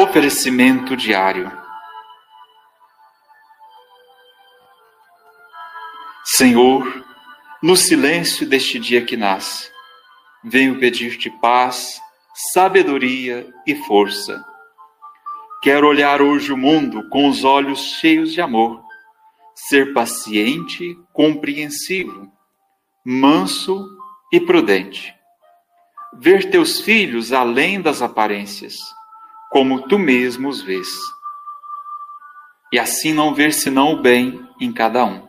Oferecimento 0.00 0.96
diário. 0.96 1.52
Senhor, 6.24 7.04
no 7.62 7.76
silêncio 7.76 8.48
deste 8.48 8.78
dia 8.78 9.04
que 9.04 9.14
nasce, 9.14 9.70
venho 10.42 10.80
pedir-te 10.80 11.28
paz, 11.28 12.00
sabedoria 12.50 13.46
e 13.66 13.74
força. 13.74 14.42
Quero 15.62 15.86
olhar 15.86 16.22
hoje 16.22 16.50
o 16.50 16.56
mundo 16.56 17.06
com 17.10 17.28
os 17.28 17.44
olhos 17.44 17.98
cheios 18.00 18.32
de 18.32 18.40
amor, 18.40 18.82
ser 19.54 19.92
paciente, 19.92 20.98
compreensivo, 21.12 22.32
manso 23.04 23.86
e 24.32 24.40
prudente. 24.40 25.14
Ver 26.14 26.50
teus 26.50 26.80
filhos 26.80 27.34
além 27.34 27.82
das 27.82 28.00
aparências 28.00 28.78
como 29.50 29.88
tu 29.88 29.98
mesmo 29.98 30.48
os 30.48 30.62
vês. 30.62 30.88
E 32.72 32.78
assim 32.78 33.12
não 33.12 33.34
ver 33.34 33.52
senão 33.52 33.94
o 33.94 34.00
bem 34.00 34.48
em 34.60 34.72
cada 34.72 35.04
um. 35.04 35.28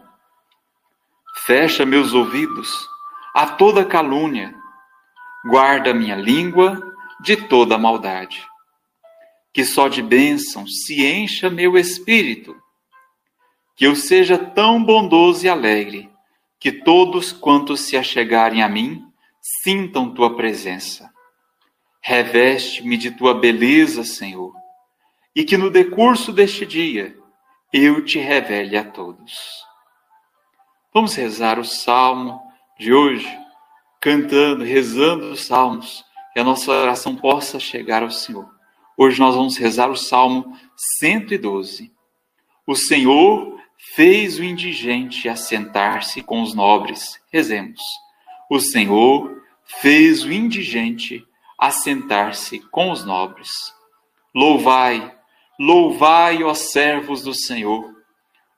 Fecha 1.44 1.86
meus 1.88 2.14
ouvidos 2.14 2.88
a 3.34 3.48
toda 3.48 3.84
calúnia, 3.84 4.54
guarda 5.50 5.92
minha 5.92 6.16
língua 6.16 6.80
de 7.20 7.36
toda 7.36 7.80
maldade. 7.80 8.48
Que 9.52 9.66
só 9.66 9.88
de 9.88 10.04
bênção 10.04 10.68
se 10.68 11.04
encha 11.04 11.50
meu 11.50 11.76
espírito, 11.76 12.56
que 13.76 13.88
eu 13.88 13.96
seja 13.96 14.38
tão 14.38 14.84
bondoso 14.84 15.46
e 15.46 15.50
alegre, 15.50 16.12
que 16.60 16.72
todos 16.72 17.32
quantos 17.32 17.82
se 17.82 17.98
achegarem 17.98 18.62
a 18.62 18.70
mim 18.70 19.04
sintam 19.64 20.14
tua 20.14 20.36
presença 20.36 21.11
Reveste-me 22.02 22.98
de 22.98 23.12
tua 23.12 23.34
beleza, 23.34 24.04
Senhor, 24.04 24.54
e 25.36 25.44
que 25.44 25.56
no 25.56 25.70
decurso 25.70 26.34
deste 26.34 26.66
dia 26.66 27.16
eu 27.72 28.04
te 28.04 28.20
revele 28.20 28.76
a 28.76 28.84
todos. 28.84 29.64
Vamos 30.94 31.16
rezar 31.16 31.60
o 31.60 31.64
salmo 31.64 32.42
de 32.78 32.92
hoje, 32.92 33.28
cantando, 34.02 34.64
rezando 34.64 35.32
os 35.32 35.46
salmos, 35.46 36.04
que 36.34 36.40
a 36.40 36.44
nossa 36.44 36.72
oração 36.72 37.16
possa 37.16 37.60
chegar 37.60 38.02
ao 38.04 38.12
Senhor. 38.12 38.50
Hoje 38.98 39.20
nós 39.20 39.36
vamos 39.36 39.58
rezar 39.58 39.90
o 39.90 39.96
salmo 39.96 40.58
112. 41.00 41.94
O 42.68 42.76
Senhor 42.76 43.60
fez 43.96 44.38
o 44.38 44.44
indigente 44.44 45.30
assentar-se 45.30 46.22
com 46.22 46.42
os 46.42 46.54
nobres. 46.54 47.20
Rezemos. 47.32 47.82
O 48.50 48.60
Senhor 48.60 49.42
fez 49.66 50.24
o 50.24 50.32
indigente 50.32 51.26
assentar-se 51.62 52.58
com 52.72 52.90
os 52.90 53.06
nobres. 53.06 53.52
Louvai, 54.34 55.16
louvai, 55.60 56.44
ó 56.44 56.56
servos 56.56 57.22
do 57.22 57.36
Senhor. 57.36 57.88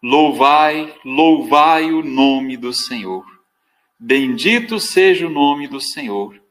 Louvai, 0.01 0.95
louvai 1.03 1.91
o 1.91 2.01
nome 2.01 2.55
do 2.55 2.71
Senhor. 2.71 3.25
Bendito 3.99 4.79
seja 4.79 5.27
o 5.27 5.29
nome 5.29 5.67
do 5.67 5.81
Senhor, 5.81 6.41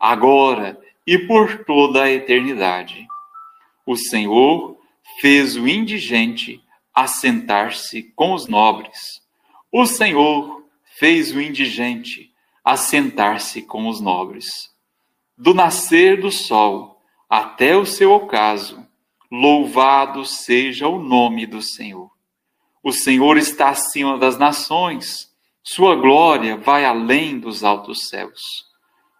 agora 0.00 0.80
e 1.06 1.16
por 1.16 1.64
toda 1.64 2.02
a 2.02 2.10
eternidade. 2.10 3.06
O 3.86 3.94
Senhor 3.94 4.76
fez 5.20 5.54
o 5.56 5.68
indigente 5.68 6.60
assentar-se 6.92 8.02
com 8.16 8.32
os 8.32 8.48
nobres. 8.48 8.98
O 9.70 9.86
Senhor 9.86 10.64
fez 10.98 11.32
o 11.32 11.40
indigente 11.40 12.32
assentar-se 12.64 13.62
com 13.62 13.88
os 13.88 14.00
nobres 14.00 14.69
do 15.40 15.54
nascer 15.54 16.20
do 16.20 16.30
sol 16.30 17.00
até 17.26 17.74
o 17.74 17.86
seu 17.86 18.12
ocaso, 18.12 18.86
louvado 19.32 20.22
seja 20.26 20.86
o 20.86 21.02
nome 21.02 21.46
do 21.46 21.62
Senhor. 21.62 22.10
O 22.82 22.92
Senhor 22.92 23.38
está 23.38 23.70
acima 23.70 24.18
das 24.18 24.36
nações, 24.36 25.30
sua 25.62 25.96
glória 25.96 26.58
vai 26.58 26.84
além 26.84 27.38
dos 27.38 27.64
altos 27.64 28.08
céus. 28.08 28.42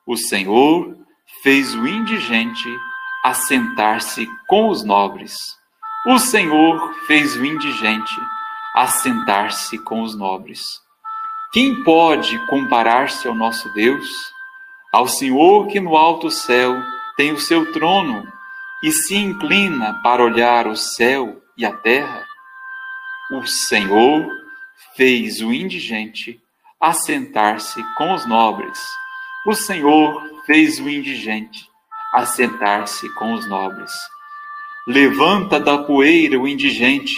O 0.06 0.14
Senhor 0.14 0.94
fez 1.42 1.74
o 1.74 1.86
indigente 1.86 2.68
assentar-se 3.24 4.28
com 4.46 4.68
os 4.68 4.84
nobres. 4.84 5.34
O 6.06 6.18
Senhor 6.18 6.94
fez 7.06 7.34
o 7.34 7.44
indigente 7.46 8.14
assentar-se 8.74 9.78
com 9.78 10.02
os 10.02 10.14
nobres. 10.14 10.60
Quem 11.50 11.82
pode 11.82 12.38
comparar-se 12.46 13.26
ao 13.26 13.34
nosso 13.34 13.72
Deus? 13.72 14.06
Ao 14.92 15.06
Senhor 15.06 15.68
que 15.68 15.78
no 15.78 15.96
alto 15.96 16.32
céu 16.32 16.74
tem 17.16 17.30
o 17.30 17.38
seu 17.38 17.72
trono 17.72 18.26
e 18.82 18.90
se 18.90 19.14
inclina 19.14 20.00
para 20.02 20.24
olhar 20.24 20.66
o 20.66 20.74
céu 20.74 21.40
e 21.56 21.64
a 21.64 21.72
terra, 21.72 22.26
o 23.30 23.46
Senhor 23.46 24.26
fez 24.96 25.40
o 25.40 25.52
indigente 25.52 26.42
assentar-se 26.80 27.80
com 27.96 28.12
os 28.14 28.26
nobres. 28.26 28.80
O 29.46 29.54
Senhor 29.54 30.28
fez 30.44 30.80
o 30.80 30.88
indigente 30.88 31.70
assentar-se 32.12 33.08
com 33.14 33.34
os 33.34 33.48
nobres. 33.48 33.92
Levanta 34.88 35.60
da 35.60 35.78
poeira 35.78 36.36
o 36.36 36.48
indigente, 36.48 37.14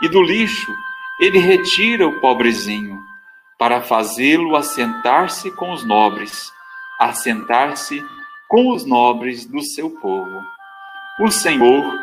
e 0.00 0.08
do 0.08 0.22
lixo 0.22 0.74
ele 1.20 1.38
retira 1.38 2.08
o 2.08 2.18
pobrezinho, 2.20 2.98
para 3.58 3.82
fazê-lo 3.82 4.56
assentar-se 4.56 5.50
com 5.50 5.70
os 5.70 5.84
nobres 5.84 6.54
assentar-se 6.98 8.04
com 8.48 8.72
os 8.72 8.84
nobres 8.84 9.44
do 9.46 9.62
seu 9.62 9.90
povo. 9.90 10.42
O 11.20 11.30
Senhor 11.30 11.98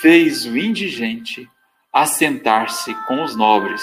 fez 0.00 0.44
o 0.44 0.56
indigente 0.56 1.48
assentar-se 1.92 2.94
com 3.06 3.22
os 3.22 3.34
nobres. 3.34 3.82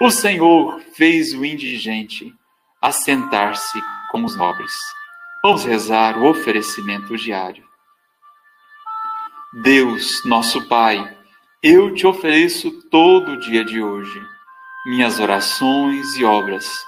O 0.00 0.10
Senhor 0.10 0.80
fez 0.94 1.32
o 1.32 1.44
indigente 1.44 2.34
assentar-se 2.80 3.80
com 4.10 4.24
os 4.24 4.36
nobres. 4.36 4.72
Vamos 5.42 5.64
rezar 5.64 6.18
o 6.18 6.26
oferecimento 6.26 7.16
diário. 7.16 7.64
Deus, 9.62 10.24
nosso 10.24 10.68
Pai, 10.68 11.16
eu 11.62 11.94
te 11.94 12.06
ofereço 12.06 12.70
todo 12.88 13.32
o 13.32 13.40
dia 13.40 13.64
de 13.64 13.80
hoje, 13.82 14.20
minhas 14.86 15.18
orações 15.18 16.16
e 16.16 16.24
obras 16.24 16.87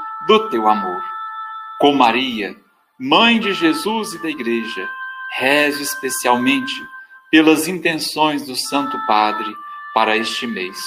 do 0.27 0.49
teu 0.49 0.67
amor. 0.67 1.01
Com 1.79 1.93
Maria, 1.93 2.55
mãe 2.99 3.39
de 3.39 3.53
Jesus 3.53 4.13
e 4.13 4.21
da 4.21 4.29
Igreja, 4.29 4.87
rezo 5.37 5.81
especialmente 5.81 6.73
pelas 7.31 7.67
intenções 7.67 8.45
do 8.45 8.55
Santo 8.55 8.99
Padre 9.07 9.51
para 9.93 10.17
este 10.17 10.45
mês. 10.45 10.77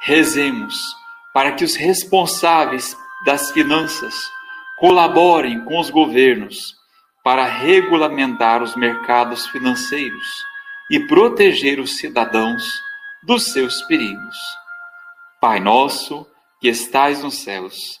Rezemos 0.00 0.76
para 1.32 1.52
que 1.52 1.64
os 1.64 1.76
responsáveis 1.76 2.96
das 3.24 3.50
finanças 3.50 4.14
colaborem 4.78 5.64
com 5.64 5.78
os 5.78 5.90
governos 5.90 6.76
para 7.24 7.44
regulamentar 7.44 8.62
os 8.62 8.76
mercados 8.76 9.46
financeiros 9.48 10.26
e 10.90 11.00
proteger 11.00 11.80
os 11.80 11.96
cidadãos 11.98 12.62
dos 13.24 13.52
seus 13.52 13.82
perigos. 13.82 14.36
Pai 15.40 15.58
nosso, 15.58 16.26
que 16.60 16.68
estais 16.68 17.22
nos 17.22 17.42
céus, 17.42 18.00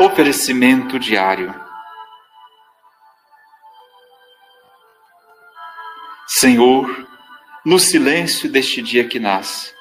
Oferecimento 0.00 0.98
diário. 0.98 1.54
Senhor, 6.26 7.06
no 7.64 7.78
silêncio 7.78 8.50
deste 8.50 8.82
dia 8.82 9.06
que 9.06 9.20
nasce, 9.20 9.72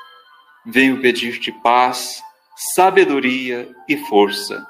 venho 0.63 1.01
pedir-te 1.01 1.51
paz, 1.63 2.21
sabedoria 2.75 3.67
e 3.89 3.97
força. 4.05 4.63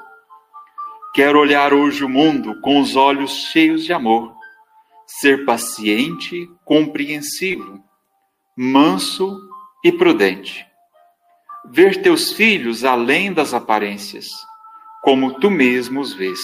Quero 1.14 1.40
olhar 1.40 1.74
hoje 1.74 2.06
o 2.06 2.10
mundo 2.10 2.62
com 2.62 2.80
os 2.80 2.96
olhos 2.96 3.34
cheios 3.52 3.84
de 3.84 3.92
amor, 3.92 4.34
ser 5.06 5.44
paciente, 5.44 6.50
compreensivo, 6.64 7.84
manso 8.56 9.38
e 9.84 9.92
prudente. 9.92 10.66
Ver 11.70 12.02
teus 12.02 12.32
filhos 12.32 12.86
além 12.86 13.34
das 13.34 13.54
aparências 13.54 14.30
como 15.04 15.38
tu 15.38 15.52
mesmo 15.52 16.00
os 16.00 16.14
vês. 16.14 16.40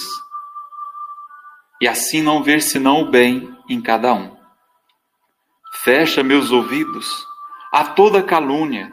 E 1.80 1.88
assim 1.88 2.20
não 2.20 2.42
ver 2.42 2.60
senão 2.60 3.00
o 3.00 3.10
bem 3.10 3.56
em 3.66 3.80
cada 3.80 4.12
um. 4.12 4.36
Fecha 5.82 6.22
meus 6.22 6.50
ouvidos 6.50 7.26
a 7.72 7.84
toda 7.84 8.22
calúnia, 8.22 8.92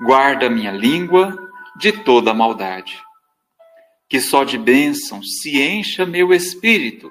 guarda 0.00 0.48
minha 0.48 0.70
língua 0.70 1.36
de 1.76 1.90
toda 1.90 2.32
maldade. 2.32 3.02
Que 4.08 4.20
só 4.20 4.44
de 4.44 4.56
bênção 4.56 5.24
se 5.24 5.60
encha 5.60 6.06
meu 6.06 6.32
espírito, 6.32 7.10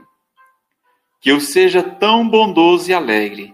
que 1.19 1.29
eu 1.29 1.41
seja 1.41 1.83
tão 1.83 2.29
bondoso 2.29 2.89
e 2.89 2.93
alegre, 2.93 3.53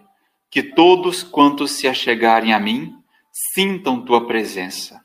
que 0.52 0.62
todos 0.62 1.24
quantos 1.24 1.72
se 1.72 1.88
achegarem 1.88 2.54
a 2.54 2.60
mim 2.60 2.94
sintam 3.56 4.06
tua 4.06 4.28
presença 4.28 5.03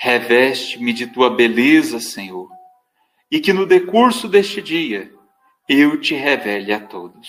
Reveste-me 0.00 0.92
de 0.92 1.08
tua 1.08 1.28
beleza, 1.28 1.98
Senhor, 1.98 2.48
e 3.28 3.40
que 3.40 3.52
no 3.52 3.66
decurso 3.66 4.28
deste 4.28 4.62
dia 4.62 5.12
eu 5.68 6.00
te 6.00 6.14
revele 6.14 6.72
a 6.72 6.80
todos. 6.80 7.28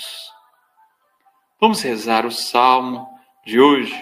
Vamos 1.59 1.81
rezar 1.81 2.27
o 2.27 2.31
salmo 2.31 3.09
de 3.43 3.59
hoje, 3.59 3.93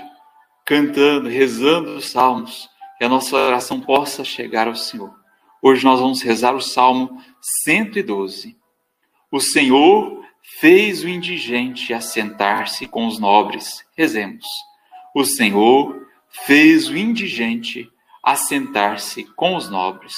cantando, 0.66 1.30
rezando 1.30 1.96
os 1.96 2.10
salmos, 2.10 2.70
que 2.98 3.06
a 3.06 3.10
nossa 3.10 3.38
oração 3.38 3.80
possa 3.80 4.26
chegar 4.26 4.68
ao 4.68 4.76
Senhor. 4.76 5.16
Hoje 5.62 5.86
nós 5.86 6.00
vamos 6.00 6.22
rezar 6.22 6.54
o 6.54 6.62
salmo 6.62 7.24
112. 7.64 8.58
O 9.32 9.40
Senhor 9.40 10.24
fez 10.60 11.04
o 11.04 11.08
indigente 11.08 11.94
assentar-se 11.94 12.86
com 12.86 13.08
os 13.08 13.18
nobres. 13.18 13.86
Rezemos. 13.96 14.46
O 15.16 15.24
Senhor 15.24 16.06
fez 16.46 16.90
o 16.90 16.98
indigente 16.98 17.90
assentar-se 18.28 19.24
com 19.24 19.56
os 19.56 19.70
nobres. 19.70 20.18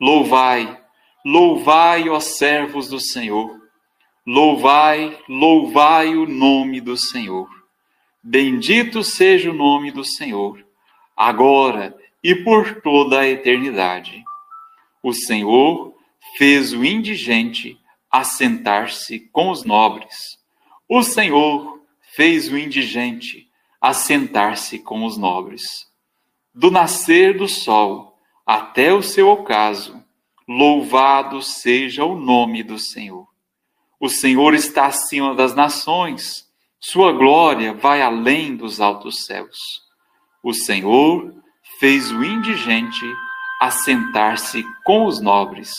Louvai, 0.00 0.80
louvai, 1.22 2.08
ó 2.08 2.18
servos 2.20 2.88
do 2.88 2.98
Senhor. 2.98 3.54
Louvai, 4.26 5.22
louvai 5.28 6.16
o 6.16 6.26
nome 6.26 6.80
do 6.80 6.96
Senhor. 6.96 7.46
Bendito 8.22 9.04
seja 9.04 9.50
o 9.50 9.54
nome 9.54 9.90
do 9.90 10.06
Senhor, 10.06 10.64
agora 11.14 11.94
e 12.24 12.34
por 12.34 12.80
toda 12.80 13.20
a 13.20 13.28
eternidade. 13.28 14.24
O 15.02 15.12
Senhor 15.12 15.94
fez 16.38 16.72
o 16.72 16.82
indigente 16.82 17.78
assentar-se 18.10 19.20
com 19.30 19.50
os 19.50 19.64
nobres. 19.64 20.38
O 20.88 21.02
Senhor 21.02 21.78
fez 22.16 22.50
o 22.50 22.56
indigente 22.56 23.46
assentar-se 23.82 24.78
com 24.78 25.04
os 25.04 25.18
nobres 25.18 25.87
do 26.58 26.72
nascer 26.72 27.38
do 27.38 27.46
sol 27.46 28.18
até 28.44 28.92
o 28.92 29.00
seu 29.00 29.28
ocaso, 29.28 30.02
louvado 30.48 31.40
seja 31.40 32.04
o 32.04 32.18
nome 32.18 32.64
do 32.64 32.76
Senhor. 32.80 33.28
O 34.00 34.08
Senhor 34.08 34.54
está 34.54 34.86
acima 34.86 35.36
das 35.36 35.54
nações, 35.54 36.48
sua 36.80 37.12
glória 37.12 37.74
vai 37.74 38.02
além 38.02 38.56
dos 38.56 38.80
altos 38.80 39.24
céus. 39.24 39.56
O 40.42 40.52
Senhor 40.52 41.32
fez 41.78 42.10
o 42.10 42.24
indigente 42.24 43.06
assentar-se 43.60 44.64
com 44.84 45.06
os 45.06 45.20
nobres. 45.20 45.70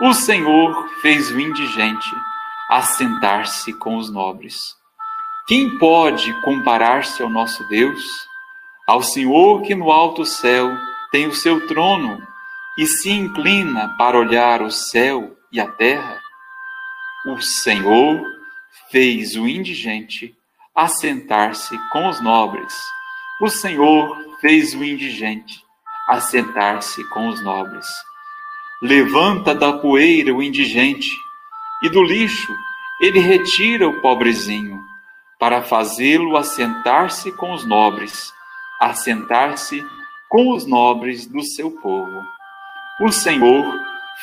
O 0.00 0.14
Senhor 0.14 0.88
fez 1.02 1.30
o 1.30 1.38
indigente 1.38 2.10
assentar-se 2.70 3.70
com 3.74 3.98
os 3.98 4.10
nobres. 4.10 4.56
Quem 5.46 5.78
pode 5.78 6.32
comparar-se 6.40 7.22
ao 7.22 7.28
nosso 7.28 7.68
Deus? 7.68 8.25
Ao 8.86 9.02
Senhor 9.02 9.62
que 9.62 9.74
no 9.74 9.90
alto 9.90 10.24
céu 10.24 10.70
tem 11.10 11.26
o 11.26 11.34
seu 11.34 11.66
trono 11.66 12.22
e 12.78 12.86
se 12.86 13.10
inclina 13.10 13.92
para 13.98 14.16
olhar 14.16 14.62
o 14.62 14.70
céu 14.70 15.36
e 15.50 15.58
a 15.58 15.66
terra, 15.66 16.20
o 17.26 17.40
Senhor 17.40 18.22
fez 18.88 19.34
o 19.34 19.48
indigente 19.48 20.36
assentar-se 20.72 21.76
com 21.90 22.08
os 22.08 22.20
nobres. 22.20 22.72
O 23.42 23.48
Senhor 23.48 24.16
fez 24.40 24.72
o 24.72 24.84
indigente 24.84 25.64
assentar-se 26.08 27.02
com 27.08 27.26
os 27.26 27.42
nobres. 27.42 27.86
Levanta 28.80 29.52
da 29.52 29.72
poeira 29.72 30.32
o 30.32 30.40
indigente, 30.40 31.10
e 31.82 31.88
do 31.88 32.04
lixo 32.04 32.54
ele 33.00 33.18
retira 33.18 33.88
o 33.88 34.00
pobrezinho, 34.00 34.80
para 35.40 35.60
fazê-lo 35.60 36.36
assentar-se 36.36 37.32
com 37.32 37.52
os 37.52 37.64
nobres 37.64 38.35
assentar-se 38.80 39.84
com 40.28 40.54
os 40.54 40.66
nobres 40.66 41.26
do 41.26 41.42
seu 41.42 41.70
povo. 41.70 42.22
O 43.00 43.10
Senhor 43.10 43.80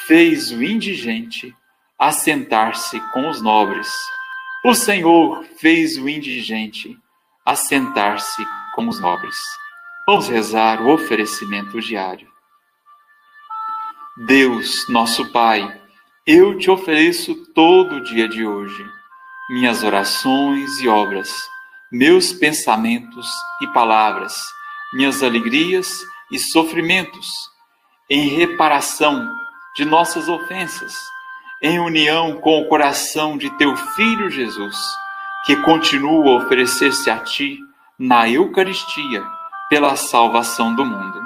fez 0.07 0.51
o 0.51 0.61
indigente 0.63 1.55
assentar-se 1.97 2.99
com 3.11 3.29
os 3.29 3.41
nobres. 3.41 3.87
O 4.65 4.73
Senhor 4.73 5.43
fez 5.57 5.97
o 5.97 6.09
indigente 6.09 6.97
assentar-se 7.45 8.45
com 8.75 8.87
os 8.87 8.99
nobres. 8.99 9.35
Vamos 10.05 10.27
rezar 10.27 10.81
o 10.81 10.89
oferecimento 10.89 11.79
diário. 11.79 12.27
Deus, 14.25 14.87
nosso 14.89 15.31
Pai, 15.31 15.81
eu 16.25 16.57
te 16.57 16.69
ofereço 16.69 17.35
todo 17.53 17.95
o 17.95 18.03
dia 18.03 18.27
de 18.27 18.45
hoje, 18.45 18.85
minhas 19.49 19.83
orações 19.83 20.79
e 20.79 20.87
obras 20.87 21.52
meus 21.93 22.33
pensamentos 22.33 23.29
e 23.61 23.67
palavras, 23.67 24.33
minhas 24.95 25.21
alegrias 25.21 26.03
e 26.31 26.39
sofrimentos, 26.39 27.27
em 28.09 28.29
reparação 28.29 29.31
de 29.75 29.85
nossas 29.85 30.27
ofensas, 30.27 30.91
em 31.61 31.79
união 31.79 32.41
com 32.41 32.59
o 32.59 32.67
coração 32.67 33.37
de 33.37 33.47
teu 33.59 33.75
Filho 33.75 34.27
Jesus, 34.27 34.75
que 35.45 35.55
continua 35.57 36.31
a 36.31 36.43
oferecer-se 36.43 37.11
a 37.11 37.19
ti 37.19 37.59
na 37.99 38.27
Eucaristia 38.27 39.23
pela 39.69 39.95
salvação 39.95 40.75
do 40.75 40.83
mundo. 40.83 41.21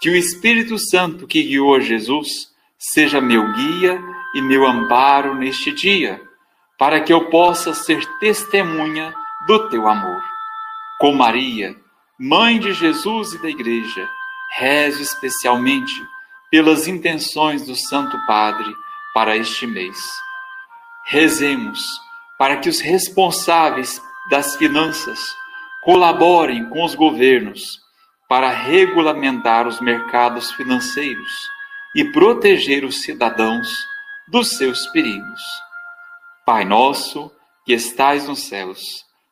Que 0.00 0.10
o 0.10 0.16
Espírito 0.16 0.78
Santo 0.78 1.26
que 1.26 1.42
guiou 1.42 1.74
a 1.74 1.80
Jesus 1.80 2.28
seja 2.78 3.20
meu 3.20 3.52
guia 3.52 4.00
e 4.32 4.40
meu 4.40 4.64
amparo 4.64 5.34
neste 5.34 5.72
dia, 5.72 6.22
para 6.78 7.00
que 7.00 7.12
eu 7.12 7.28
possa 7.30 7.74
ser 7.74 8.00
testemunha 8.20 9.12
do 9.46 9.68
teu 9.68 9.88
amor. 9.88 10.22
Com 10.98 11.14
Maria, 11.14 11.76
mãe 12.18 12.58
de 12.58 12.72
Jesus 12.72 13.32
e 13.32 13.42
da 13.42 13.48
Igreja, 13.48 14.08
rezo 14.56 15.02
especialmente 15.02 15.92
pelas 16.50 16.86
intenções 16.86 17.66
do 17.66 17.74
Santo 17.74 18.16
Padre 18.26 18.72
para 19.14 19.36
este 19.36 19.66
mês. 19.66 19.98
Rezemos 21.06 21.80
para 22.38 22.58
que 22.58 22.68
os 22.68 22.80
responsáveis 22.80 24.00
das 24.30 24.56
finanças 24.56 25.18
colaborem 25.82 26.68
com 26.68 26.84
os 26.84 26.94
governos 26.94 27.80
para 28.28 28.50
regulamentar 28.50 29.66
os 29.66 29.80
mercados 29.80 30.52
financeiros 30.52 31.32
e 31.94 32.04
proteger 32.12 32.84
os 32.84 33.02
cidadãos 33.02 33.68
dos 34.28 34.56
seus 34.56 34.86
perigos. 34.86 35.42
Pai 36.46 36.64
nosso, 36.64 37.30
que 37.64 37.72
estais 37.72 38.26
nos 38.26 38.44
céus, 38.48 39.04